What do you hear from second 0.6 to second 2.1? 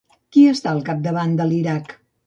al capdavant de l'Iraq?